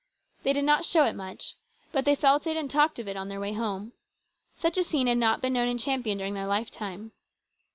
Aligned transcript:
They 0.41 0.51
did 0.51 0.65
not 0.65 0.83
show 0.83 1.05
it 1.05 1.13
much, 1.13 1.53
but 1.91 2.05
they 2.05 2.15
felt 2.15 2.47
it 2.47 2.57
and 2.57 2.71
talked 2.71 2.97
of 2.97 3.07
it 3.07 3.15
on 3.15 3.29
their 3.29 3.39
way 3.39 3.53
home. 3.53 3.93
Such 4.55 4.79
a 4.79 4.83
scene 4.83 5.05
had 5.05 5.19
not 5.19 5.43
been 5.43 5.53
known 5.53 5.67
in 5.67 5.77
Champion 5.77 6.17
during 6.17 6.33
their 6.33 6.47
lifetime. 6.47 7.11